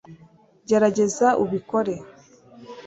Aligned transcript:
gerageza 0.67 1.27
ubikore 1.43 1.93